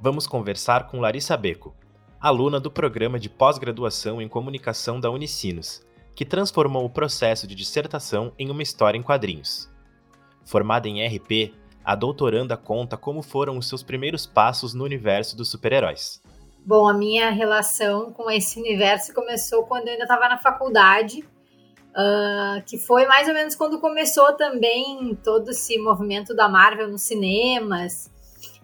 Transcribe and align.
vamos 0.00 0.26
conversar 0.26 0.86
com 0.86 1.00
Larissa 1.00 1.36
Beco, 1.36 1.74
aluna 2.20 2.60
do 2.60 2.70
programa 2.70 3.18
de 3.18 3.28
pós-graduação 3.28 4.22
em 4.22 4.28
comunicação 4.28 5.00
da 5.00 5.10
Unicinos, 5.10 5.84
que 6.14 6.24
transformou 6.24 6.84
o 6.84 6.90
processo 6.90 7.46
de 7.46 7.54
dissertação 7.54 8.32
em 8.38 8.50
uma 8.50 8.62
história 8.62 8.98
em 8.98 9.02
quadrinhos. 9.02 9.68
Formada 10.44 10.88
em 10.88 11.04
RP, 11.06 11.54
a 11.84 11.94
doutoranda 11.94 12.56
conta 12.56 12.96
como 12.96 13.22
foram 13.22 13.58
os 13.58 13.68
seus 13.68 13.82
primeiros 13.82 14.26
passos 14.26 14.74
no 14.74 14.84
universo 14.84 15.36
dos 15.36 15.50
super-heróis. 15.50 16.22
Bom, 16.64 16.88
a 16.88 16.94
minha 16.94 17.30
relação 17.30 18.12
com 18.12 18.30
esse 18.30 18.58
universo 18.58 19.14
começou 19.14 19.64
quando 19.64 19.88
eu 19.88 19.92
ainda 19.92 20.04
estava 20.04 20.28
na 20.28 20.38
faculdade 20.38 21.24
Uh, 21.88 22.62
que 22.64 22.78
foi 22.78 23.06
mais 23.06 23.26
ou 23.26 23.34
menos 23.34 23.56
quando 23.56 23.80
começou 23.80 24.32
também 24.34 25.18
todo 25.24 25.50
esse 25.50 25.78
movimento 25.78 26.32
da 26.32 26.48
Marvel 26.48 26.86
nos 26.86 27.02
cinemas. 27.02 28.08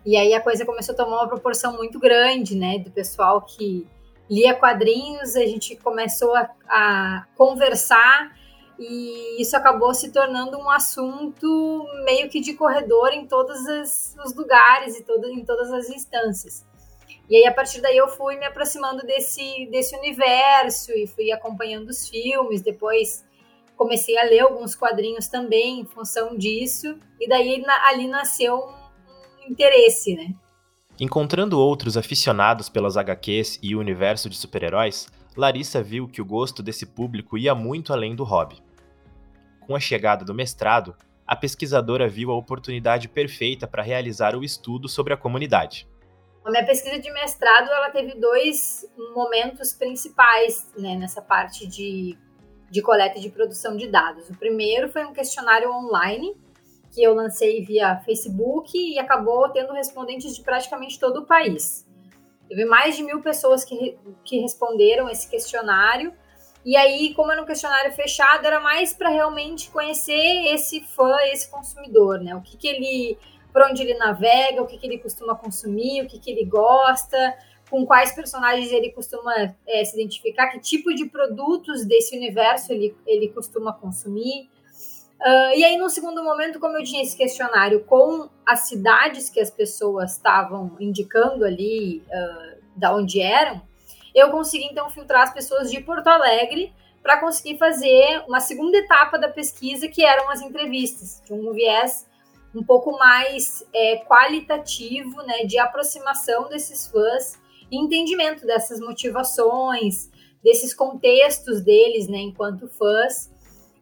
E 0.04 0.16
aí 0.16 0.34
a 0.34 0.40
coisa 0.40 0.66
começou 0.66 0.92
a 0.92 0.96
tomar 0.96 1.16
uma 1.18 1.28
proporção 1.28 1.76
muito 1.76 1.98
grande, 1.98 2.54
né? 2.54 2.78
Do 2.78 2.90
pessoal 2.90 3.40
que 3.42 3.86
lia 4.28 4.54
quadrinhos, 4.54 5.36
a 5.36 5.46
gente 5.46 5.76
começou 5.76 6.34
a, 6.34 6.50
a 6.68 7.26
conversar 7.36 8.34
e 8.78 9.40
isso 9.40 9.56
acabou 9.56 9.94
se 9.94 10.10
tornando 10.10 10.58
um 10.58 10.68
assunto 10.68 11.86
meio 12.04 12.28
que 12.28 12.40
de 12.40 12.54
corredor 12.54 13.12
em 13.12 13.26
todos 13.26 13.60
os 14.24 14.34
lugares 14.34 14.98
e 14.98 15.04
todo, 15.04 15.28
em 15.28 15.44
todas 15.44 15.72
as 15.72 15.88
instâncias. 15.88 16.64
E 17.28 17.36
aí, 17.36 17.46
a 17.46 17.54
partir 17.54 17.80
daí, 17.80 17.96
eu 17.96 18.08
fui 18.08 18.36
me 18.36 18.44
aproximando 18.44 19.02
desse, 19.06 19.66
desse 19.70 19.96
universo 19.96 20.92
e 20.92 21.06
fui 21.06 21.32
acompanhando 21.32 21.88
os 21.88 22.08
filmes. 22.08 22.60
Depois, 22.60 23.24
comecei 23.76 24.18
a 24.18 24.24
ler 24.24 24.40
alguns 24.40 24.74
quadrinhos 24.74 25.28
também 25.28 25.80
em 25.80 25.84
função 25.86 26.36
disso. 26.36 26.98
E 27.18 27.26
daí, 27.26 27.64
ali 27.86 28.06
nasceu 28.08 28.68
interesse, 29.48 30.14
né? 30.14 30.34
Encontrando 30.98 31.58
outros 31.58 31.96
aficionados 31.96 32.68
pelas 32.68 32.96
HQs 32.96 33.58
e 33.62 33.74
o 33.74 33.80
universo 33.80 34.30
de 34.30 34.36
super-heróis, 34.36 35.08
Larissa 35.36 35.82
viu 35.82 36.06
que 36.06 36.22
o 36.22 36.24
gosto 36.24 36.62
desse 36.62 36.86
público 36.86 37.36
ia 37.36 37.54
muito 37.54 37.92
além 37.92 38.14
do 38.14 38.22
hobby. 38.22 38.62
Com 39.66 39.74
a 39.74 39.80
chegada 39.80 40.24
do 40.24 40.32
mestrado, 40.32 40.94
a 41.26 41.34
pesquisadora 41.34 42.08
viu 42.08 42.30
a 42.30 42.36
oportunidade 42.36 43.08
perfeita 43.08 43.66
para 43.66 43.82
realizar 43.82 44.36
o 44.36 44.44
estudo 44.44 44.88
sobre 44.88 45.12
a 45.12 45.16
comunidade. 45.16 45.88
A 46.44 46.50
minha 46.50 46.64
pesquisa 46.64 46.98
de 46.98 47.10
mestrado 47.10 47.68
ela 47.70 47.90
teve 47.90 48.14
dois 48.20 48.86
momentos 49.14 49.72
principais 49.72 50.70
né, 50.76 50.94
nessa 50.94 51.22
parte 51.22 51.66
de, 51.66 52.16
de 52.70 52.82
coleta 52.82 53.18
e 53.18 53.22
de 53.22 53.30
produção 53.30 53.76
de 53.76 53.88
dados. 53.88 54.28
O 54.28 54.36
primeiro 54.36 54.88
foi 54.90 55.04
um 55.04 55.12
questionário 55.12 55.72
online 55.72 56.36
que 56.94 57.02
eu 57.02 57.14
lancei 57.14 57.64
via 57.64 58.00
Facebook 58.00 58.70
e 58.76 58.98
acabou 58.98 59.48
tendo 59.48 59.72
respondentes 59.72 60.36
de 60.36 60.42
praticamente 60.42 60.98
todo 60.98 61.18
o 61.18 61.26
país. 61.26 61.86
Teve 62.48 62.64
mais 62.64 62.96
de 62.96 63.02
mil 63.02 63.20
pessoas 63.20 63.64
que, 63.64 63.98
que 64.24 64.38
responderam 64.38 65.08
esse 65.08 65.28
questionário. 65.28 66.12
E 66.64 66.76
aí, 66.76 67.12
como 67.14 67.32
era 67.32 67.42
um 67.42 67.46
questionário 67.46 67.92
fechado, 67.92 68.46
era 68.46 68.60
mais 68.60 68.92
para 68.92 69.08
realmente 69.08 69.70
conhecer 69.70 70.52
esse 70.54 70.80
fã, 70.80 71.16
esse 71.32 71.50
consumidor, 71.50 72.20
né? 72.20 72.34
O 72.34 72.40
que, 72.40 72.56
que 72.56 72.68
ele 72.68 73.18
por 73.54 73.62
onde 73.62 73.82
ele 73.82 73.94
navega, 73.94 74.60
o 74.60 74.66
que, 74.66 74.76
que 74.76 74.84
ele 74.84 74.98
costuma 74.98 75.36
consumir, 75.36 76.02
o 76.02 76.08
que, 76.08 76.18
que 76.18 76.28
ele 76.28 76.44
gosta, 76.44 77.16
com 77.70 77.86
quais 77.86 78.12
personagens 78.12 78.72
ele 78.72 78.90
costuma 78.90 79.32
é, 79.64 79.84
se 79.84 79.94
identificar, 79.94 80.48
que 80.48 80.58
tipo 80.58 80.92
de 80.92 81.06
produtos 81.06 81.84
desse 81.84 82.16
universo 82.16 82.72
ele, 82.72 82.96
ele 83.06 83.28
costuma 83.28 83.72
consumir. 83.72 84.50
Uh, 85.24 85.56
e 85.56 85.64
aí, 85.64 85.78
no 85.78 85.88
segundo 85.88 86.22
momento, 86.22 86.60
como 86.60 86.76
eu 86.76 86.84
tinha 86.84 87.02
esse 87.02 87.16
questionário 87.16 87.82
com 87.84 88.28
as 88.44 88.68
cidades 88.68 89.30
que 89.30 89.40
as 89.40 89.50
pessoas 89.50 90.12
estavam 90.12 90.76
indicando 90.78 91.46
ali, 91.46 92.02
uh, 92.08 92.62
da 92.76 92.94
onde 92.94 93.22
eram, 93.22 93.62
eu 94.14 94.30
consegui 94.30 94.66
então 94.66 94.90
filtrar 94.90 95.22
as 95.22 95.32
pessoas 95.32 95.70
de 95.70 95.80
Porto 95.80 96.08
Alegre 96.08 96.72
para 97.02 97.20
conseguir 97.20 97.58
fazer 97.58 98.22
uma 98.28 98.40
segunda 98.40 98.76
etapa 98.76 99.18
da 99.18 99.28
pesquisa, 99.28 99.88
que 99.88 100.04
eram 100.04 100.30
as 100.30 100.40
entrevistas, 100.40 101.22
de 101.24 101.32
um 101.32 101.52
viés 101.52 102.06
um 102.54 102.62
pouco 102.62 102.92
mais 102.92 103.66
é, 103.74 104.04
qualitativo, 104.04 105.22
né, 105.22 105.44
de 105.44 105.58
aproximação 105.58 106.48
desses 106.48 106.86
fãs, 106.86 107.38
entendimento 107.70 108.46
dessas 108.46 108.78
motivações, 108.78 110.10
desses 110.42 110.72
contextos 110.72 111.60
deles, 111.62 112.06
né, 112.06 112.18
enquanto 112.18 112.68
fãs. 112.68 113.33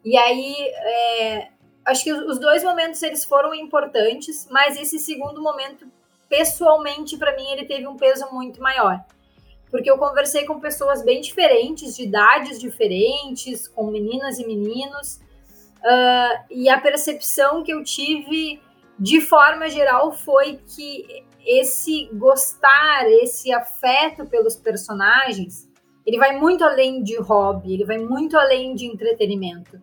E 0.03 0.17
aí, 0.17 0.55
é, 0.59 1.47
acho 1.85 2.03
que 2.03 2.13
os 2.13 2.39
dois 2.39 2.63
momentos 2.63 3.01
eles 3.03 3.23
foram 3.23 3.53
importantes, 3.53 4.47
mas 4.49 4.79
esse 4.79 4.99
segundo 4.99 5.41
momento, 5.41 5.87
pessoalmente, 6.29 7.17
para 7.17 7.35
mim, 7.35 7.49
ele 7.51 7.65
teve 7.65 7.87
um 7.87 7.95
peso 7.95 8.27
muito 8.31 8.61
maior. 8.61 9.03
Porque 9.71 9.89
eu 9.89 9.97
conversei 9.97 10.45
com 10.45 10.59
pessoas 10.59 11.03
bem 11.03 11.21
diferentes, 11.21 11.95
de 11.95 12.03
idades 12.03 12.59
diferentes, 12.59 13.67
com 13.67 13.87
meninas 13.87 14.37
e 14.39 14.45
meninos, 14.45 15.19
Uh, 15.83 16.39
e 16.49 16.69
a 16.69 16.79
percepção 16.79 17.61
que 17.61 17.73
eu 17.73 17.83
tive 17.83 18.61
de 18.97 19.19
forma 19.19 19.67
geral 19.67 20.13
foi 20.13 20.57
que 20.65 21.25
esse 21.45 22.09
gostar, 22.13 23.05
esse 23.21 23.51
afeto 23.51 24.25
pelos 24.25 24.55
personagens, 24.55 25.67
ele 26.05 26.17
vai 26.17 26.39
muito 26.39 26.63
além 26.63 27.03
de 27.03 27.19
hobby, 27.19 27.73
ele 27.73 27.83
vai 27.83 27.97
muito 27.97 28.37
além 28.37 28.73
de 28.75 28.85
entretenimento. 28.85 29.81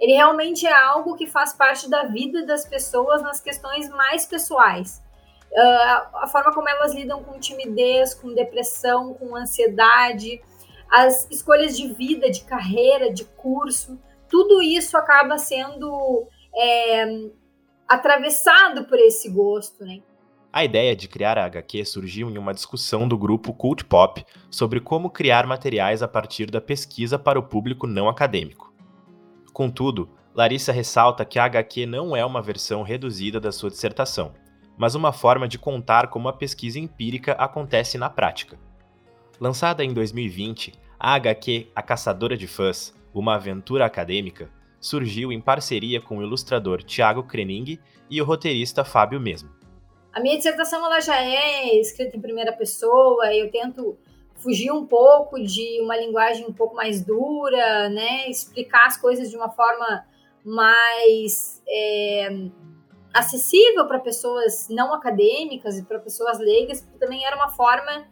Ele 0.00 0.12
realmente 0.12 0.66
é 0.66 0.72
algo 0.72 1.16
que 1.16 1.26
faz 1.26 1.52
parte 1.52 1.88
da 1.88 2.04
vida 2.04 2.46
das 2.46 2.64
pessoas 2.64 3.22
nas 3.22 3.40
questões 3.40 3.88
mais 3.90 4.26
pessoais. 4.26 5.02
Uh, 5.50 6.16
a 6.16 6.26
forma 6.26 6.52
como 6.52 6.68
elas 6.68 6.94
lidam 6.94 7.22
com 7.24 7.38
timidez, 7.40 8.14
com 8.14 8.34
depressão, 8.34 9.14
com 9.14 9.34
ansiedade, 9.34 10.40
as 10.90 11.28
escolhas 11.30 11.76
de 11.76 11.92
vida, 11.94 12.30
de 12.30 12.42
carreira, 12.44 13.12
de 13.12 13.24
curso 13.24 13.98
tudo 14.28 14.62
isso 14.62 14.96
acaba 14.96 15.38
sendo 15.38 16.26
é, 16.54 17.30
atravessado 17.88 18.84
por 18.84 18.98
esse 18.98 19.28
gosto, 19.28 19.84
né? 19.84 20.00
A 20.52 20.64
ideia 20.64 20.96
de 20.96 21.08
criar 21.08 21.36
a 21.36 21.44
HQ 21.44 21.84
surgiu 21.84 22.30
em 22.30 22.38
uma 22.38 22.54
discussão 22.54 23.06
do 23.06 23.18
grupo 23.18 23.52
Cult 23.52 23.84
Pop 23.84 24.24
sobre 24.50 24.80
como 24.80 25.10
criar 25.10 25.46
materiais 25.46 26.02
a 26.02 26.08
partir 26.08 26.50
da 26.50 26.60
pesquisa 26.60 27.18
para 27.18 27.38
o 27.38 27.42
público 27.42 27.86
não 27.86 28.08
acadêmico. 28.08 28.67
Contudo, 29.58 30.08
Larissa 30.32 30.70
ressalta 30.70 31.24
que 31.24 31.36
a 31.36 31.44
HQ 31.44 31.84
não 31.84 32.14
é 32.14 32.24
uma 32.24 32.40
versão 32.40 32.84
reduzida 32.84 33.40
da 33.40 33.50
sua 33.50 33.70
dissertação, 33.70 34.32
mas 34.76 34.94
uma 34.94 35.12
forma 35.12 35.48
de 35.48 35.58
contar 35.58 36.06
como 36.06 36.28
a 36.28 36.32
pesquisa 36.32 36.78
empírica 36.78 37.32
acontece 37.32 37.98
na 37.98 38.08
prática. 38.08 38.56
Lançada 39.40 39.84
em 39.84 39.92
2020, 39.92 40.74
a 40.96 41.12
HQ 41.14 41.72
A 41.74 41.82
Caçadora 41.82 42.36
de 42.36 42.46
Fãs 42.46 42.94
uma 43.12 43.34
aventura 43.34 43.84
acadêmica, 43.84 44.48
surgiu 44.80 45.32
em 45.32 45.40
parceria 45.40 46.00
com 46.00 46.18
o 46.18 46.22
ilustrador 46.22 46.84
Tiago 46.84 47.24
Krening 47.24 47.80
e 48.08 48.22
o 48.22 48.24
roteirista 48.24 48.84
Fábio 48.84 49.18
mesmo. 49.18 49.50
A 50.12 50.20
minha 50.20 50.36
dissertação 50.36 50.86
ela 50.86 51.00
já 51.00 51.20
é 51.20 51.80
escrita 51.80 52.16
em 52.16 52.20
primeira 52.20 52.52
pessoa, 52.52 53.34
eu 53.34 53.50
tento 53.50 53.98
fugir 54.38 54.70
um 54.72 54.86
pouco 54.86 55.40
de 55.40 55.80
uma 55.82 55.96
linguagem 55.96 56.46
um 56.46 56.52
pouco 56.52 56.74
mais 56.74 57.04
dura, 57.04 57.88
né? 57.88 58.28
Explicar 58.28 58.86
as 58.86 58.96
coisas 58.96 59.30
de 59.30 59.36
uma 59.36 59.50
forma 59.50 60.06
mais 60.44 61.62
é, 61.68 62.28
acessível 63.12 63.86
para 63.86 63.98
pessoas 63.98 64.68
não 64.68 64.94
acadêmicas 64.94 65.78
e 65.78 65.84
para 65.84 65.98
pessoas 65.98 66.38
leigas, 66.38 66.86
também 66.98 67.24
era 67.24 67.36
uma 67.36 67.50
forma 67.50 68.06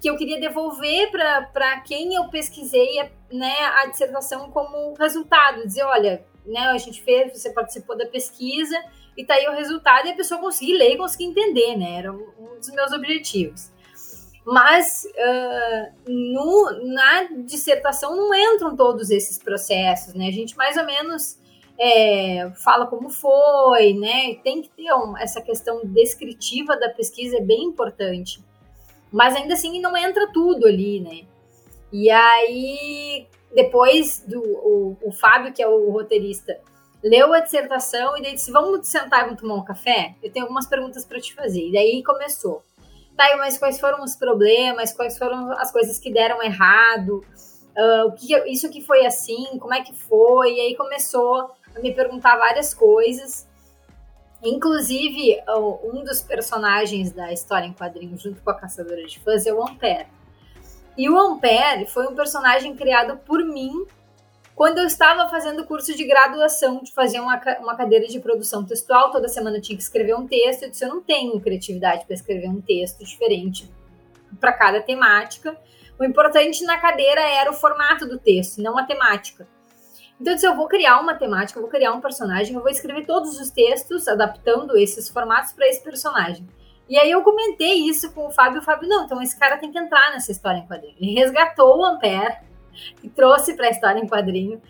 que 0.00 0.08
eu 0.08 0.16
queria 0.16 0.40
devolver 0.40 1.10
para 1.10 1.80
quem 1.80 2.14
eu 2.14 2.28
pesquisei 2.28 3.02
né, 3.32 3.54
a 3.76 3.86
dissertação 3.86 4.50
como 4.50 4.94
resultado, 4.94 5.66
dizer, 5.66 5.82
olha, 5.82 6.24
né, 6.46 6.60
a 6.60 6.78
gente 6.78 7.02
fez, 7.02 7.32
você 7.32 7.50
participou 7.50 7.96
da 7.96 8.06
pesquisa 8.06 8.76
e 9.16 9.24
tá 9.24 9.34
aí 9.34 9.48
o 9.48 9.52
resultado 9.52 10.06
e 10.06 10.12
a 10.12 10.16
pessoa 10.16 10.40
conseguir 10.40 10.74
ler 10.74 10.94
e 10.94 10.96
conseguir 10.96 11.24
entender, 11.24 11.76
né, 11.76 11.98
era 11.98 12.12
um 12.12 12.58
dos 12.58 12.70
meus 12.70 12.92
objetivos. 12.92 13.72
Mas 14.44 15.04
uh, 15.04 16.10
no, 16.10 16.92
na 16.94 17.24
dissertação 17.44 18.16
não 18.16 18.34
entram 18.34 18.74
todos 18.74 19.10
esses 19.10 19.38
processos, 19.38 20.14
né, 20.14 20.28
a 20.28 20.32
gente 20.32 20.56
mais 20.56 20.76
ou 20.76 20.84
menos 20.84 21.38
é, 21.78 22.50
fala 22.56 22.86
como 22.86 23.10
foi, 23.10 23.92
né, 23.94 24.36
tem 24.42 24.62
que 24.62 24.70
ter 24.70 24.92
um, 24.94 25.16
essa 25.16 25.40
questão 25.40 25.82
descritiva 25.84 26.76
da 26.76 26.88
pesquisa, 26.88 27.36
é 27.36 27.40
bem 27.40 27.64
importante. 27.64 28.42
mas 29.12 29.34
ainda 29.36 29.54
assim 29.54 29.80
não 29.80 29.96
entra 29.96 30.30
tudo 30.32 30.66
ali, 30.66 31.00
né? 31.00 31.26
E 31.92 32.08
aí, 32.10 33.26
depois 33.54 34.24
do 34.26 34.40
o, 34.40 34.96
o 35.02 35.12
Fábio, 35.12 35.52
que 35.52 35.62
é 35.62 35.68
o 35.68 35.90
roteirista, 35.90 36.60
leu 37.02 37.32
a 37.32 37.40
dissertação 37.40 38.16
e 38.16 38.22
daí 38.22 38.34
disse: 38.34 38.52
Vamos 38.52 38.86
sentar 38.86 39.20
e 39.20 39.24
vamos 39.24 39.40
tomar 39.40 39.54
um 39.54 39.64
café? 39.64 40.14
Eu 40.22 40.30
tenho 40.30 40.44
algumas 40.44 40.66
perguntas 40.66 41.04
para 41.04 41.20
te 41.20 41.34
fazer. 41.34 41.68
E 41.68 41.72
daí 41.72 42.02
começou. 42.04 42.62
Tá, 43.20 43.36
mas 43.36 43.58
quais 43.58 43.78
foram 43.78 44.02
os 44.02 44.16
problemas? 44.16 44.94
Quais 44.94 45.18
foram 45.18 45.52
as 45.52 45.70
coisas 45.70 45.98
que 45.98 46.10
deram 46.10 46.42
errado? 46.42 47.22
Uh, 47.76 48.12
que 48.16 48.34
isso 48.50 48.70
que 48.70 48.80
foi 48.80 49.04
assim? 49.04 49.58
Como 49.58 49.74
é 49.74 49.82
que 49.82 49.92
foi? 49.92 50.54
E 50.54 50.60
aí 50.60 50.74
começou 50.74 51.50
a 51.76 51.80
me 51.80 51.92
perguntar 51.92 52.38
várias 52.38 52.72
coisas. 52.72 53.46
Inclusive, 54.42 55.38
um 55.84 56.02
dos 56.02 56.22
personagens 56.22 57.12
da 57.12 57.30
história 57.30 57.66
em 57.66 57.74
quadrinhos, 57.74 58.22
junto 58.22 58.40
com 58.40 58.48
a 58.48 58.54
Caçadora 58.54 59.04
de 59.04 59.20
Fãs, 59.20 59.44
é 59.44 59.52
o 59.52 59.62
Ampere. 59.62 60.08
E 60.96 61.10
o 61.10 61.18
Ampere 61.18 61.84
foi 61.84 62.06
um 62.06 62.14
personagem 62.14 62.74
criado 62.74 63.18
por 63.18 63.44
mim 63.44 63.84
quando 64.60 64.76
eu 64.76 64.84
estava 64.84 65.26
fazendo 65.30 65.64
curso 65.64 65.96
de 65.96 66.04
graduação, 66.04 66.82
de 66.82 66.92
fazer 66.92 67.18
uma, 67.18 67.40
uma 67.60 67.74
cadeira 67.74 68.06
de 68.06 68.20
produção 68.20 68.62
textual, 68.62 69.10
toda 69.10 69.26
semana 69.26 69.56
eu 69.56 69.62
tinha 69.62 69.74
que 69.74 69.82
escrever 69.82 70.14
um 70.14 70.26
texto. 70.26 70.64
Eu 70.64 70.70
disse: 70.70 70.84
eu 70.84 70.90
não 70.90 71.00
tenho 71.00 71.40
criatividade 71.40 72.04
para 72.04 72.12
escrever 72.12 72.46
um 72.46 72.60
texto 72.60 73.02
diferente 73.02 73.72
para 74.38 74.52
cada 74.52 74.82
temática. 74.82 75.56
O 75.98 76.04
importante 76.04 76.62
na 76.64 76.76
cadeira 76.76 77.22
era 77.22 77.50
o 77.50 77.54
formato 77.54 78.06
do 78.06 78.18
texto, 78.18 78.60
não 78.60 78.76
a 78.76 78.84
temática. 78.84 79.48
Então, 80.20 80.34
eu 80.34 80.34
disse, 80.34 80.46
eu 80.46 80.54
vou 80.54 80.68
criar 80.68 81.00
uma 81.00 81.14
temática, 81.14 81.58
eu 81.58 81.62
vou 81.62 81.70
criar 81.70 81.94
um 81.94 82.00
personagem, 82.02 82.54
eu 82.54 82.60
vou 82.60 82.70
escrever 82.70 83.06
todos 83.06 83.40
os 83.40 83.48
textos 83.48 84.06
adaptando 84.06 84.76
esses 84.76 85.08
formatos 85.08 85.54
para 85.54 85.66
esse 85.68 85.82
personagem. 85.82 86.46
E 86.86 86.98
aí 86.98 87.10
eu 87.10 87.22
comentei 87.22 87.88
isso 87.88 88.12
com 88.12 88.26
o 88.26 88.30
Fábio, 88.30 88.60
o 88.60 88.62
Fábio, 88.62 88.86
não, 88.86 89.06
então 89.06 89.22
esse 89.22 89.38
cara 89.38 89.56
tem 89.56 89.72
que 89.72 89.78
entrar 89.78 90.10
nessa 90.10 90.30
história 90.30 90.58
em 90.58 90.66
quadrinho. 90.66 90.96
Ele 91.00 91.14
resgatou 91.14 91.78
o 91.78 91.84
Ampere, 91.86 92.49
que 93.00 93.08
trouxe 93.08 93.54
para 93.54 93.66
a 93.66 93.70
história 93.70 94.00
em 94.00 94.06
quadrinho, 94.06 94.60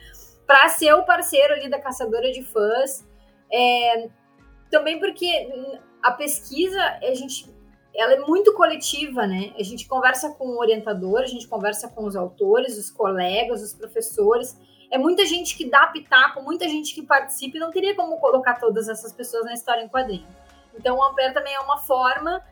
para 0.47 0.69
ser 0.69 0.93
o 0.94 1.05
parceiro 1.05 1.55
ali 1.55 1.69
da 1.69 1.81
caçadora 1.81 2.31
de 2.32 2.43
fãs. 2.43 3.06
É, 3.52 4.08
também 4.70 4.99
porque 4.99 5.49
a 6.02 6.12
pesquisa, 6.12 6.81
a 7.02 7.14
gente, 7.14 7.49
ela 7.94 8.14
é 8.14 8.20
muito 8.20 8.55
coletiva, 8.55 9.26
né? 9.26 9.52
A 9.58 9.62
gente 9.62 9.87
conversa 9.87 10.31
com 10.31 10.49
o 10.49 10.58
orientador, 10.58 11.20
a 11.20 11.26
gente 11.26 11.47
conversa 11.47 11.88
com 11.88 12.05
os 12.05 12.17
autores, 12.17 12.79
os 12.79 12.91
colegas, 12.91 13.62
os 13.62 13.75
professores. 13.75 14.56
É 14.91 14.99
muita 14.99 15.25
gente 15.25 15.56
que 15.56 15.69
dá 15.69 15.87
pitaco, 15.87 16.43
muita 16.43 16.69
gente 16.69 16.94
que 16.94 17.02
participa 17.02 17.56
e 17.56 17.61
não 17.61 17.70
teria 17.70 17.94
como 17.94 18.19
colocar 18.19 18.58
todas 18.58 18.88
essas 18.88 19.12
pessoas 19.12 19.44
na 19.44 19.55
história 19.55 19.82
em 19.82 19.88
quadrinho. 19.88 20.26
Então, 20.75 20.97
o 20.97 21.05
Ampere 21.05 21.35
também 21.35 21.55
é 21.55 21.61
uma 21.61 21.79
forma 21.79 22.43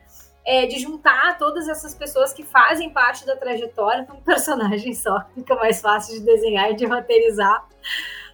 é, 0.48 0.64
de 0.64 0.78
juntar 0.78 1.36
todas 1.36 1.68
essas 1.68 1.94
pessoas 1.94 2.32
que 2.32 2.42
fazem 2.42 2.88
parte 2.88 3.26
da 3.26 3.36
trajetória 3.36 4.06
num 4.08 4.18
personagem 4.24 4.94
só. 4.94 5.22
Fica 5.34 5.54
mais 5.54 5.82
fácil 5.82 6.18
de 6.18 6.24
desenhar 6.24 6.70
e 6.70 6.74
de 6.74 6.86
roteirizar. 6.86 7.68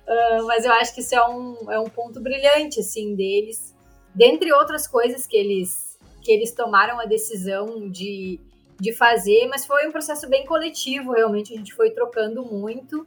Uh, 0.06 0.46
mas 0.46 0.64
eu 0.64 0.70
acho 0.74 0.94
que 0.94 1.00
isso 1.00 1.12
é 1.12 1.26
um, 1.26 1.72
é 1.72 1.80
um 1.80 1.86
ponto 1.90 2.20
brilhante, 2.20 2.78
assim, 2.78 3.16
deles. 3.16 3.74
Dentre 4.14 4.52
outras 4.52 4.86
coisas 4.86 5.26
que 5.26 5.36
eles, 5.36 5.98
que 6.22 6.30
eles 6.30 6.52
tomaram 6.52 7.00
a 7.00 7.04
decisão 7.04 7.90
de, 7.90 8.38
de 8.78 8.92
fazer, 8.92 9.48
mas 9.48 9.66
foi 9.66 9.88
um 9.88 9.90
processo 9.90 10.28
bem 10.28 10.46
coletivo, 10.46 11.14
realmente. 11.14 11.52
A 11.52 11.56
gente 11.56 11.74
foi 11.74 11.90
trocando 11.90 12.44
muito 12.44 13.04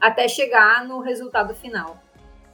até 0.00 0.28
chegar 0.28 0.82
no 0.88 1.00
resultado 1.00 1.54
final. 1.54 2.02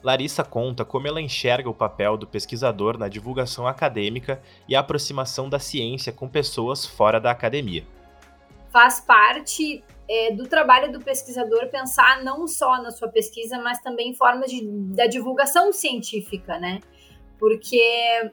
Larissa 0.03 0.43
conta 0.43 0.85
como 0.85 1.07
ela 1.07 1.21
enxerga 1.21 1.71
o 1.71 1.75
papel 1.75 2.17
do 2.17 2.27
pesquisador 2.27 2.99
na 2.99 3.09
divulgação 3.09 3.67
acadêmica 3.67 4.43
e 4.69 4.75
a 4.75 4.81
aproximação 4.81 5.49
da 5.49 5.59
ciência 5.59 6.13
com 6.13 6.29
pessoas 6.29 6.85
fora 6.85 7.21
da 7.21 7.31
academia. 7.31 7.85
Faz 8.71 9.01
parte 9.01 9.85
é, 10.09 10.33
do 10.33 10.49
trabalho 10.49 10.91
do 10.91 11.01
pesquisador 11.01 11.69
pensar 11.69 12.25
não 12.25 12.49
só 12.49 12.83
na 12.83 12.91
sua 12.91 13.09
pesquisa, 13.09 13.59
mas 13.59 13.81
também 13.81 14.11
em 14.11 14.15
formas 14.15 14.51
de, 14.51 14.67
da 14.95 15.07
divulgação 15.07 15.73
científica, 15.73 16.59
né? 16.59 16.81
Porque, 17.39 18.33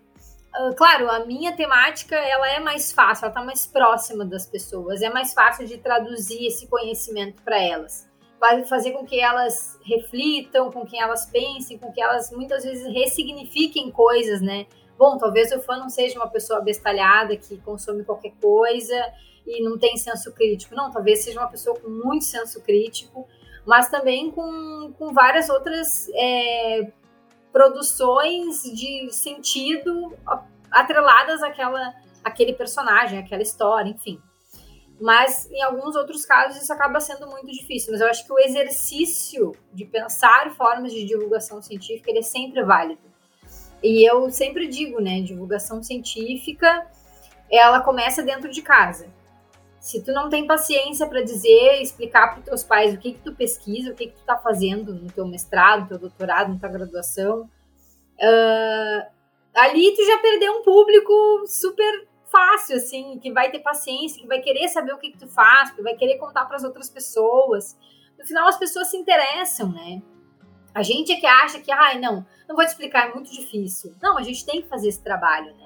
ah, 0.53 0.69
claro, 0.75 1.09
a 1.09 1.25
minha 1.25 1.51
temática 1.55 2.15
ela 2.15 2.49
é 2.49 2.59
mais 2.59 2.91
fácil, 2.91 3.25
ela 3.25 3.31
está 3.31 3.43
mais 3.43 3.67
próxima 3.67 4.25
das 4.25 4.45
pessoas, 4.45 5.01
é 5.01 5.09
mais 5.09 5.33
fácil 5.33 5.67
de 5.67 5.77
traduzir 5.77 6.47
esse 6.47 6.67
conhecimento 6.67 7.41
para 7.43 7.61
elas 7.61 8.09
vai 8.39 8.63
fazer 8.63 8.91
com 8.91 9.05
que 9.05 9.19
elas 9.19 9.77
reflitam, 9.83 10.71
com 10.71 10.85
que 10.85 10.97
elas 10.97 11.25
pensem, 11.25 11.77
com 11.77 11.91
que 11.91 12.01
elas 12.01 12.31
muitas 12.31 12.63
vezes 12.63 12.85
ressignifiquem 12.85 13.91
coisas, 13.91 14.41
né? 14.41 14.65
Bom, 14.97 15.17
talvez 15.17 15.51
o 15.51 15.61
fã 15.61 15.77
não 15.77 15.89
seja 15.89 16.17
uma 16.17 16.27
pessoa 16.27 16.61
bestalhada 16.61 17.35
que 17.35 17.57
consome 17.59 18.03
qualquer 18.03 18.33
coisa 18.41 18.95
e 19.45 19.63
não 19.63 19.77
tem 19.77 19.97
senso 19.97 20.33
crítico. 20.33 20.75
Não, 20.75 20.91
talvez 20.91 21.23
seja 21.23 21.39
uma 21.39 21.49
pessoa 21.49 21.77
com 21.79 21.89
muito 21.89 22.25
senso 22.25 22.61
crítico, 22.61 23.27
mas 23.65 23.89
também 23.89 24.31
com, 24.31 24.93
com 24.97 25.13
várias 25.13 25.49
outras 25.49 26.09
é, 26.13 26.91
produções 27.51 28.63
de 28.63 29.09
sentido 29.11 30.17
atreladas 30.71 31.41
àquela, 31.43 31.93
àquele 32.23 32.53
personagem, 32.53 33.19
àquela 33.19 33.41
história, 33.41 33.89
enfim. 33.89 34.21
Mas 34.99 35.49
em 35.49 35.61
alguns 35.61 35.95
outros 35.95 36.25
casos 36.25 36.61
isso 36.61 36.73
acaba 36.73 36.99
sendo 36.99 37.27
muito 37.27 37.47
difícil. 37.47 37.91
Mas 37.91 38.01
eu 38.01 38.07
acho 38.07 38.25
que 38.25 38.33
o 38.33 38.39
exercício 38.39 39.55
de 39.73 39.85
pensar 39.85 40.51
formas 40.55 40.91
de 40.91 41.05
divulgação 41.05 41.61
científica 41.61 42.09
ele 42.09 42.19
é 42.19 42.23
sempre 42.23 42.63
válido. 42.63 43.01
E 43.81 44.03
eu 44.09 44.29
sempre 44.29 44.67
digo, 44.67 44.99
né, 44.99 45.21
divulgação 45.21 45.81
científica, 45.81 46.85
ela 47.49 47.79
começa 47.79 48.21
dentro 48.21 48.51
de 48.51 48.61
casa. 48.61 49.07
Se 49.79 50.03
tu 50.03 50.11
não 50.11 50.29
tem 50.29 50.45
paciência 50.45 51.07
para 51.07 51.21
dizer, 51.21 51.81
explicar 51.81 52.31
para 52.31 52.39
os 52.39 52.45
teus 52.45 52.63
pais 52.63 52.93
o 52.93 52.97
que 52.97 53.13
que 53.13 53.19
tu 53.19 53.33
pesquisa, 53.33 53.91
o 53.91 53.95
que 53.95 54.07
que 54.07 54.13
tu 54.13 54.19
está 54.19 54.37
fazendo 54.37 54.93
no 54.93 55.09
teu 55.09 55.25
mestrado, 55.25 55.83
no 55.83 55.87
teu 55.87 55.99
doutorado, 55.99 56.51
na 56.51 56.59
tua 56.59 56.67
graduação, 56.67 57.43
uh, 57.43 59.11
ali 59.55 59.95
tu 59.95 60.05
já 60.05 60.17
perdeu 60.17 60.51
um 60.51 60.63
público 60.63 61.45
super 61.47 62.08
fácil, 62.31 62.77
assim, 62.77 63.19
que 63.19 63.31
vai 63.31 63.51
ter 63.51 63.59
paciência, 63.59 64.21
que 64.21 64.27
vai 64.27 64.39
querer 64.41 64.67
saber 64.69 64.93
o 64.93 64.97
que, 64.97 65.11
que 65.11 65.17
tu 65.17 65.27
faz, 65.27 65.71
que 65.71 65.81
vai 65.81 65.95
querer 65.95 66.17
contar 66.17 66.45
para 66.45 66.55
as 66.55 66.63
outras 66.63 66.89
pessoas. 66.89 67.77
No 68.17 68.25
final, 68.25 68.47
as 68.47 68.57
pessoas 68.57 68.89
se 68.89 68.97
interessam, 68.97 69.71
né? 69.71 70.01
A 70.73 70.83
gente 70.83 71.11
é 71.11 71.15
que 71.15 71.25
acha 71.25 71.59
que, 71.59 71.71
ai, 71.71 71.99
não, 71.99 72.25
não 72.47 72.55
vou 72.55 72.63
te 72.63 72.69
explicar, 72.69 73.09
é 73.09 73.13
muito 73.13 73.31
difícil. 73.31 73.95
Não, 74.01 74.17
a 74.17 74.23
gente 74.23 74.45
tem 74.45 74.61
que 74.61 74.67
fazer 74.67 74.89
esse 74.89 75.03
trabalho, 75.03 75.55
né? 75.55 75.65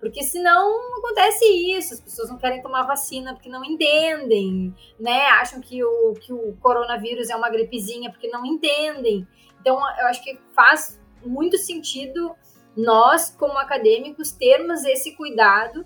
Porque 0.00 0.22
senão 0.22 0.96
acontece 0.98 1.44
isso, 1.44 1.92
as 1.92 2.00
pessoas 2.00 2.30
não 2.30 2.38
querem 2.38 2.62
tomar 2.62 2.84
vacina 2.84 3.34
porque 3.34 3.50
não 3.50 3.62
entendem, 3.62 4.74
né? 4.98 5.26
Acham 5.26 5.60
que 5.60 5.84
o, 5.84 6.14
que 6.14 6.32
o 6.32 6.56
coronavírus 6.56 7.28
é 7.28 7.36
uma 7.36 7.50
gripezinha 7.50 8.10
porque 8.10 8.28
não 8.28 8.44
entendem. 8.46 9.28
Então, 9.60 9.76
eu 9.98 10.06
acho 10.06 10.24
que 10.24 10.40
faz 10.54 10.98
muito 11.24 11.58
sentido 11.58 12.34
nós, 12.74 13.34
como 13.38 13.58
acadêmicos, 13.58 14.32
termos 14.32 14.84
esse 14.84 15.14
cuidado 15.14 15.84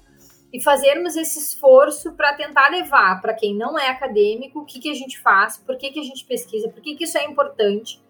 e 0.54 0.62
fazermos 0.62 1.16
esse 1.16 1.37
esforço 1.40 2.12
para 2.12 2.32
tentar 2.34 2.68
levar 2.68 3.20
para 3.20 3.34
quem 3.34 3.56
não 3.56 3.76
é 3.76 3.88
acadêmico 3.88 4.61
o 4.61 4.64
que, 4.64 4.78
que 4.78 4.88
a 4.88 4.94
gente 4.94 5.18
faz, 5.18 5.58
por 5.58 5.76
que, 5.76 5.90
que 5.90 5.99
a 5.99 6.02
gente 6.04 6.25
pesquisa, 6.25 6.68
por 6.68 6.80
que, 6.80 6.94
que 6.94 7.02
isso 7.02 7.18
é 7.18 7.25
importante. 7.25 8.00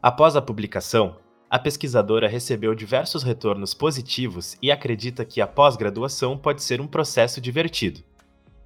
Após 0.00 0.36
a 0.36 0.40
publicação, 0.40 1.16
a 1.50 1.58
pesquisadora 1.58 2.28
recebeu 2.28 2.76
diversos 2.76 3.24
retornos 3.24 3.74
positivos 3.74 4.56
e 4.62 4.70
acredita 4.70 5.24
que 5.24 5.40
a 5.40 5.48
pós-graduação 5.48 6.38
pode 6.38 6.62
ser 6.62 6.80
um 6.80 6.86
processo 6.86 7.40
divertido. 7.40 8.04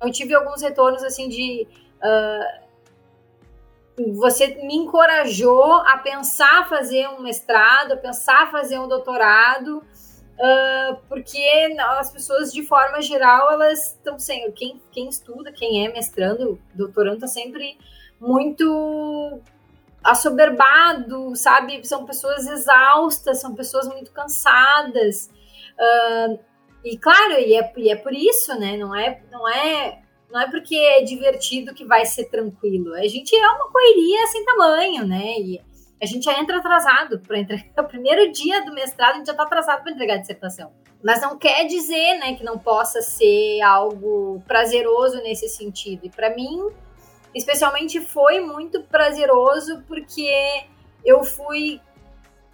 Eu 0.02 0.12
tive 0.12 0.34
alguns 0.34 0.60
retornos 0.60 1.02
assim 1.02 1.30
de. 1.30 1.66
Uh, 2.04 2.68
você 4.16 4.48
me 4.66 4.76
encorajou 4.76 5.76
a 5.76 5.96
pensar 5.96 6.68
fazer 6.68 7.08
um 7.08 7.22
mestrado, 7.22 7.92
a 7.92 7.96
pensar 7.96 8.50
fazer 8.50 8.78
um 8.78 8.86
doutorado, 8.86 9.82
Uh, 10.38 10.96
porque 11.08 11.42
as 11.98 12.12
pessoas, 12.12 12.52
de 12.52 12.62
forma 12.64 13.02
geral, 13.02 13.50
elas 13.50 13.94
estão 13.94 14.18
sendo. 14.18 14.52
Quem, 14.52 14.80
quem 14.92 15.08
estuda, 15.08 15.50
quem 15.50 15.84
é 15.84 15.92
mestrando, 15.92 16.60
doutorando, 16.74 17.16
está 17.16 17.26
sempre 17.26 17.76
muito 18.20 19.40
assoberbado, 20.02 21.34
sabe? 21.34 21.84
São 21.86 22.06
pessoas 22.06 22.46
exaustas, 22.46 23.40
são 23.40 23.54
pessoas 23.54 23.88
muito 23.88 24.12
cansadas. 24.12 25.28
Uh, 25.76 26.38
e 26.84 26.96
claro, 26.96 27.32
e 27.32 27.56
é, 27.56 27.72
e 27.76 27.90
é 27.90 27.96
por 27.96 28.12
isso, 28.12 28.56
né? 28.58 28.76
Não 28.76 28.94
é, 28.94 29.20
não 29.32 29.48
é 29.48 30.02
não 30.30 30.40
é 30.40 30.50
porque 30.50 30.76
é 30.76 31.02
divertido 31.02 31.74
que 31.74 31.84
vai 31.84 32.04
ser 32.04 32.26
tranquilo. 32.26 32.94
A 32.94 33.08
gente 33.08 33.34
é 33.34 33.48
uma 33.48 33.70
correria 33.70 34.26
sem 34.26 34.44
tamanho, 34.44 35.06
né? 35.06 35.40
E 35.40 35.60
a 36.00 36.06
gente 36.06 36.24
já 36.24 36.38
entra 36.38 36.58
atrasado 36.58 37.20
para 37.20 37.38
entregar. 37.38 37.64
O 37.78 37.84
primeiro 37.84 38.30
dia 38.32 38.64
do 38.64 38.72
mestrado, 38.72 39.14
a 39.14 39.16
gente 39.16 39.26
já 39.26 39.32
está 39.32 39.44
atrasado 39.44 39.82
para 39.82 39.92
entregar 39.92 40.14
a 40.14 40.18
dissertação. 40.18 40.72
Mas 41.02 41.20
não 41.20 41.38
quer 41.38 41.64
dizer 41.66 42.18
né, 42.18 42.34
que 42.34 42.44
não 42.44 42.58
possa 42.58 43.00
ser 43.00 43.60
algo 43.62 44.42
prazeroso 44.46 45.18
nesse 45.22 45.48
sentido. 45.48 46.04
E 46.04 46.10
para 46.10 46.34
mim, 46.34 46.68
especialmente, 47.34 48.00
foi 48.00 48.40
muito 48.40 48.82
prazeroso 48.82 49.82
porque 49.86 50.30
eu 51.04 51.22
fui 51.24 51.80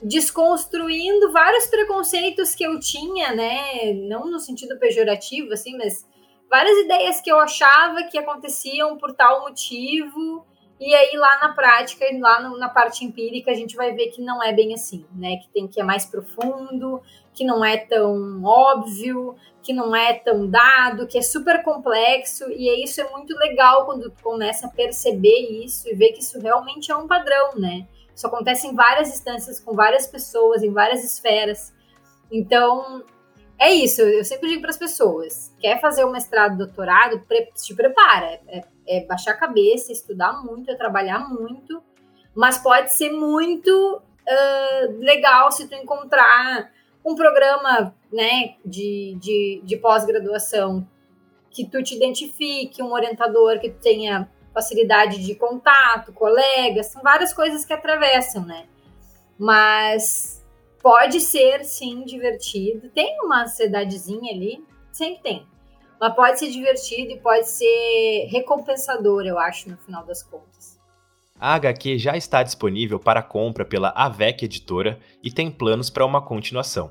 desconstruindo 0.03 1.33
vários 1.33 1.67
preconceitos 1.67 2.55
que 2.55 2.65
eu 2.65 2.79
tinha, 2.79 3.33
né? 3.35 3.95
Não 4.07 4.31
no 4.31 4.39
sentido 4.39 4.79
pejorativo, 4.79 5.53
assim, 5.53 5.77
mas 5.79 6.07
várias 6.51 6.77
ideias 6.85 7.21
que 7.21 7.31
eu 7.31 7.39
achava 7.41 8.05
que 8.05 8.19
aconteciam 8.19 8.99
por 8.99 9.15
tal 9.15 9.43
motivo, 9.43 10.47
e 10.81 10.95
aí 10.95 11.17
lá 11.17 11.39
na 11.41 11.53
prática, 11.55 12.05
lá 12.19 12.43
no, 12.43 12.59
na 12.59 12.69
parte 12.69 13.05
empírica, 13.05 13.51
a 13.51 13.55
gente 13.55 13.77
vai 13.77 13.93
ver 13.93 14.09
que 14.09 14.21
não 14.21 14.43
é 14.43 14.53
bem 14.53 14.75
assim, 14.75 15.07
né? 15.15 15.37
Que 15.37 15.49
tem 15.49 15.69
que 15.69 15.81
é 15.81 15.85
mais 15.85 16.05
profundo, 16.05 17.01
que 17.33 17.45
não 17.45 17.65
é 17.65 17.77
tão 17.77 18.43
óbvio, 18.45 19.37
que 19.63 19.73
não 19.73 19.95
é 19.95 20.15
tão 20.15 20.49
dado, 20.49 21.07
que 21.07 21.17
é 21.17 21.23
super 21.23 21.63
complexo, 21.63 22.45
e 22.51 22.85
isso 22.85 23.01
é 23.01 23.11
muito 23.11 23.35
legal 23.37 23.87
quando 23.87 24.11
tu 24.11 24.23
começa 24.23 24.67
a 24.67 24.71
perceber 24.71 25.65
isso 25.65 25.89
e 25.89 25.95
ver 25.95 26.13
que 26.13 26.21
isso 26.21 26.39
realmente 26.41 26.91
é 26.93 26.97
um 26.97 27.07
padrão, 27.07 27.53
né? 27.57 27.87
Isso 28.15 28.27
acontece 28.27 28.67
em 28.67 28.75
várias 28.75 29.09
instâncias, 29.09 29.59
com 29.59 29.75
várias 29.75 30.07
pessoas, 30.07 30.63
em 30.63 30.73
várias 30.73 31.03
esferas. 31.03 31.73
Então, 32.31 33.03
é 33.59 33.73
isso. 33.73 34.03
Eu 34.03 34.25
sempre 34.25 34.49
digo 34.49 34.61
para 34.61 34.71
as 34.71 34.77
pessoas: 34.77 35.55
quer 35.59 35.81
fazer 35.81 36.05
o 36.05 36.13
mestrado, 36.13 36.59
doutorado, 36.59 37.25
te 37.55 37.75
prepara. 37.75 38.41
É, 38.47 38.63
é, 38.87 39.05
baixar 39.05 39.33
a 39.33 39.37
cabeça, 39.37 39.93
estudar 39.93 40.43
muito, 40.45 40.71
é 40.71 40.75
trabalhar 40.75 41.29
muito, 41.29 41.83
mas 42.35 42.59
pode 42.59 42.93
ser 42.93 43.11
muito 43.11 43.71
uh, 44.01 44.99
legal 44.99 45.51
se 45.53 45.69
tu 45.69 45.75
encontrar 45.75 46.73
um 47.05 47.15
programa 47.15 47.95
né, 48.13 48.55
de, 48.65 49.17
de, 49.21 49.61
de 49.63 49.77
pós-graduação 49.77 50.87
que 51.51 51.65
tu 51.65 51.83
te 51.83 51.95
identifique, 51.95 52.83
um 52.83 52.93
orientador 52.93 53.61
que 53.61 53.71
tenha 53.71 54.29
facilidade 54.53 55.25
de 55.25 55.35
contato, 55.35 56.13
colegas, 56.13 56.87
são 56.87 57.03
várias 57.03 57.33
coisas 57.33 57.65
que 57.65 57.73
atravessam, 57.73 58.45
né? 58.45 58.67
Mas 59.39 60.45
pode 60.83 61.21
ser, 61.21 61.65
sim, 61.65 62.05
divertido. 62.05 62.89
Tem 62.91 63.21
uma 63.21 63.45
ansiedadezinha 63.45 64.33
ali, 64.33 64.65
sempre 64.93 65.23
tem. 65.23 65.47
Mas 66.05 66.15
pode 66.15 66.39
ser 66.39 66.51
divertido 66.51 67.13
e 67.13 67.19
pode 67.19 67.49
ser 67.49 68.29
recompensador, 68.31 69.25
eu 69.25 69.39
acho, 69.39 69.71
no 69.71 69.79
final 69.79 70.05
das 70.05 70.23
contas. 70.23 70.79
A 71.41 71.55
HQ 71.55 71.97
já 71.97 72.15
está 72.15 72.43
disponível 72.43 73.01
para 73.01 73.23
compra 73.23 73.65
pela 73.65 73.89
AVEC 73.89 74.45
Editora 74.45 75.01
e 75.23 75.33
tem 75.33 75.51
planos 75.51 75.89
para 75.89 76.05
uma 76.05 76.21
continuação. 76.21 76.91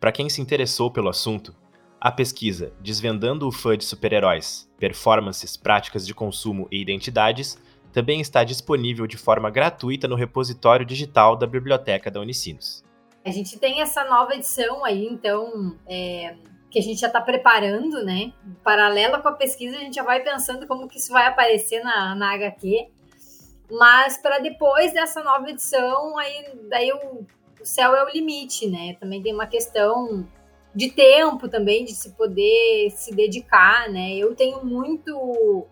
Para 0.00 0.10
quem 0.10 0.30
se 0.30 0.40
interessou 0.40 0.90
pelo 0.90 1.10
assunto, 1.10 1.54
a 2.00 2.10
pesquisa 2.10 2.72
Desvendando 2.80 3.46
o 3.46 3.52
Fã 3.52 3.76
de 3.76 3.84
Super-Heróis, 3.84 4.66
Performances, 4.78 5.54
Práticas 5.54 6.06
de 6.06 6.14
Consumo 6.14 6.66
e 6.72 6.80
Identidades 6.80 7.58
também 7.92 8.22
está 8.22 8.42
disponível 8.42 9.06
de 9.06 9.18
forma 9.18 9.50
gratuita 9.50 10.08
no 10.08 10.16
repositório 10.16 10.86
digital 10.86 11.36
da 11.36 11.46
Biblioteca 11.46 12.10
da 12.10 12.22
Unicinos. 12.22 12.82
A 13.22 13.30
gente 13.30 13.58
tem 13.58 13.82
essa 13.82 14.02
nova 14.04 14.34
edição 14.34 14.82
aí, 14.82 15.06
então, 15.06 15.76
é, 15.86 16.36
que 16.76 16.80
a 16.80 16.82
gente 16.82 17.00
já 17.00 17.06
está 17.06 17.22
preparando, 17.22 18.04
né? 18.04 18.34
Paralela 18.62 19.18
com 19.18 19.28
a 19.28 19.32
pesquisa, 19.32 19.78
a 19.78 19.80
gente 19.80 19.94
já 19.94 20.02
vai 20.02 20.22
pensando 20.22 20.66
como 20.66 20.86
que 20.86 20.98
isso 20.98 21.10
vai 21.10 21.26
aparecer 21.26 21.82
na, 21.82 22.14
na 22.14 22.34
HQ. 22.34 22.88
Mas 23.70 24.18
para 24.18 24.40
depois 24.40 24.92
dessa 24.92 25.22
nova 25.24 25.48
edição, 25.48 26.18
aí 26.18 26.50
daí 26.68 26.92
o, 26.92 27.24
o 27.58 27.64
céu 27.64 27.96
é 27.96 28.04
o 28.04 28.10
limite, 28.10 28.68
né? 28.68 28.94
Também 29.00 29.22
tem 29.22 29.32
uma 29.32 29.46
questão 29.46 30.28
de 30.74 30.90
tempo 30.90 31.48
também, 31.48 31.82
de 31.82 31.94
se 31.94 32.10
poder 32.10 32.90
se 32.90 33.10
dedicar, 33.14 33.88
né? 33.88 34.14
Eu 34.14 34.34
tenho 34.34 34.62
muito 34.62 35.66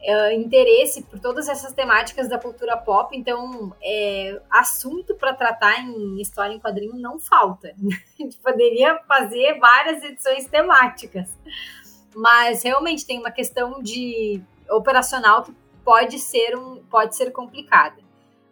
uh, 0.00 0.32
interesse 0.32 1.02
por 1.02 1.18
todas 1.18 1.48
essas 1.48 1.72
temáticas 1.72 2.28
da 2.28 2.38
cultura 2.38 2.76
pop, 2.76 3.16
então 3.16 3.74
é, 3.82 4.40
assunto 4.50 5.14
para 5.14 5.34
tratar 5.34 5.80
em 5.80 6.20
história 6.20 6.54
em 6.54 6.60
quadrinho 6.60 6.94
não 6.94 7.18
falta. 7.18 7.74
A 8.18 8.22
gente 8.22 8.38
poderia 8.38 8.98
fazer 9.06 9.58
várias 9.58 10.02
edições 10.02 10.46
temáticas, 10.46 11.28
mas 12.14 12.62
realmente 12.62 13.06
tem 13.06 13.18
uma 13.18 13.30
questão 13.30 13.82
de 13.82 14.42
operacional 14.70 15.42
que 15.42 15.54
pode 15.84 16.18
ser 16.18 16.56
um 16.56 16.82
pode 16.84 17.16
ser 17.16 17.30
complicada. 17.30 17.96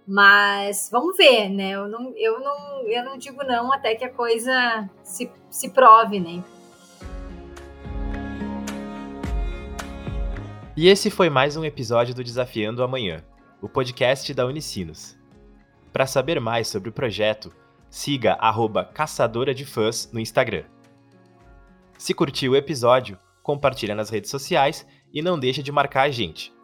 Mas 0.06 0.88
vamos 0.90 1.18
ver, 1.18 1.50
né? 1.50 1.72
Eu 1.72 1.86
não, 1.86 2.14
eu 2.16 2.40
não, 2.40 2.80
eu 2.88 3.04
não 3.04 3.18
digo 3.18 3.44
não 3.44 3.70
até 3.70 3.94
que 3.94 4.04
a 4.06 4.10
coisa 4.10 4.88
se, 5.02 5.30
se 5.50 5.68
prove, 5.68 6.18
né? 6.18 6.42
E 10.80 10.86
esse 10.86 11.10
foi 11.10 11.28
mais 11.28 11.56
um 11.56 11.64
episódio 11.64 12.14
do 12.14 12.22
Desafiando 12.22 12.84
Amanhã, 12.84 13.24
o 13.60 13.68
podcast 13.68 14.32
da 14.32 14.46
Unicinos. 14.46 15.18
Para 15.92 16.06
saber 16.06 16.40
mais 16.40 16.68
sobre 16.68 16.88
o 16.88 16.92
projeto, 16.92 17.52
siga 17.90 18.34
arroba 18.34 18.84
caçadora 18.84 19.52
de 19.52 19.64
fãs 19.64 20.08
no 20.12 20.20
Instagram. 20.20 20.62
Se 21.98 22.14
curtiu 22.14 22.52
o 22.52 22.56
episódio, 22.56 23.18
compartilha 23.42 23.92
nas 23.92 24.08
redes 24.08 24.30
sociais 24.30 24.86
e 25.12 25.20
não 25.20 25.36
deixa 25.36 25.64
de 25.64 25.72
marcar 25.72 26.02
a 26.02 26.12
gente. 26.12 26.54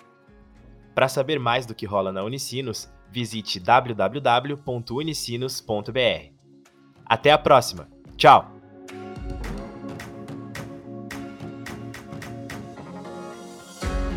Para 0.95 1.09
saber 1.09 1.41
mais 1.41 1.67
do 1.67 1.75
que 1.75 1.85
rola 1.85 2.13
na 2.13 2.23
Unicinos, 2.23 2.89
visite 3.11 3.59
www.unicinos.br. 3.59 6.33
Até 7.05 7.33
a 7.33 7.39
próxima. 7.39 7.89
Tchau! 8.17 8.54